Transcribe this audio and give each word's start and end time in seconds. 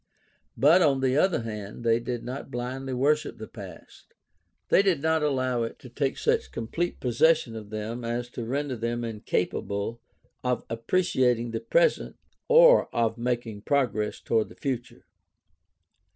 But, 0.57 0.81
on 0.81 1.01
the 1.01 1.15
other 1.15 1.41
hand, 1.43 1.83
they 1.83 1.99
did 1.99 2.23
not 2.23 2.49
blindly 2.49 2.95
worship 2.95 3.37
the 3.37 3.45
past. 3.47 4.15
They 4.69 4.81
did 4.81 5.03
not 5.03 5.21
allow 5.21 5.61
it 5.61 5.77
to 5.77 5.89
take 5.89 6.17
such 6.17 6.51
complete 6.51 6.99
possession 6.99 7.55
of 7.55 7.69
them 7.69 8.03
as 8.03 8.27
to 8.31 8.43
render 8.43 8.75
them 8.75 9.03
incapable 9.03 10.01
of 10.43 10.65
appreciating 10.71 11.51
the 11.51 11.59
present 11.59 12.15
or 12.47 12.89
of 12.91 13.19
mak 13.19 13.45
ing 13.45 13.61
progress 13.61 14.19
toward 14.19 14.49
the 14.49 14.55
future. 14.55 15.05